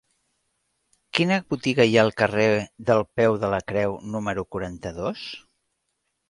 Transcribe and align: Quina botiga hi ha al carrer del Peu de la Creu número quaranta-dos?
Quina 1.17 1.35
botiga 1.53 1.85
hi 1.89 1.93
ha 1.99 2.05
al 2.05 2.09
carrer 2.21 2.45
del 2.87 3.05
Peu 3.19 3.37
de 3.45 3.53
la 3.55 3.61
Creu 3.73 3.95
número 4.17 4.47
quaranta-dos? 4.57 5.29